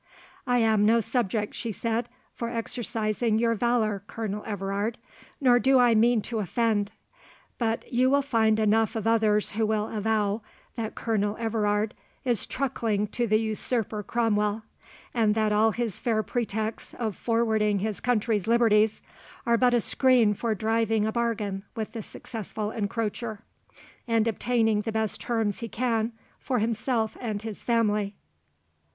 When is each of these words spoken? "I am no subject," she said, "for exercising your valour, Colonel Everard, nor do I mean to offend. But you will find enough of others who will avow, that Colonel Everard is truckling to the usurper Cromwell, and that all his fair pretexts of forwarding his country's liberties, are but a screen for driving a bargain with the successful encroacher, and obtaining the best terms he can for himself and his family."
"I 0.47 0.57
am 0.57 0.83
no 0.83 0.99
subject," 0.99 1.53
she 1.53 1.71
said, 1.71 2.09
"for 2.33 2.49
exercising 2.49 3.37
your 3.37 3.53
valour, 3.53 4.01
Colonel 4.07 4.43
Everard, 4.47 4.97
nor 5.39 5.59
do 5.59 5.77
I 5.77 5.93
mean 5.93 6.23
to 6.23 6.39
offend. 6.39 6.91
But 7.59 7.93
you 7.93 8.09
will 8.09 8.23
find 8.23 8.59
enough 8.59 8.95
of 8.95 9.05
others 9.05 9.51
who 9.51 9.63
will 9.63 9.89
avow, 9.95 10.41
that 10.73 10.95
Colonel 10.95 11.37
Everard 11.37 11.93
is 12.25 12.47
truckling 12.47 13.09
to 13.09 13.27
the 13.27 13.37
usurper 13.37 14.01
Cromwell, 14.01 14.63
and 15.13 15.35
that 15.35 15.51
all 15.51 15.71
his 15.71 15.99
fair 15.99 16.23
pretexts 16.23 16.95
of 16.95 17.15
forwarding 17.15 17.77
his 17.77 17.99
country's 17.99 18.47
liberties, 18.47 19.03
are 19.45 19.55
but 19.55 19.75
a 19.75 19.81
screen 19.81 20.33
for 20.33 20.55
driving 20.55 21.05
a 21.05 21.11
bargain 21.11 21.61
with 21.75 21.91
the 21.91 22.01
successful 22.01 22.71
encroacher, 22.71 23.41
and 24.07 24.27
obtaining 24.27 24.81
the 24.81 24.91
best 24.91 25.21
terms 25.21 25.59
he 25.59 25.69
can 25.69 26.11
for 26.39 26.57
himself 26.57 27.15
and 27.21 27.43
his 27.43 27.61
family." 27.61 28.15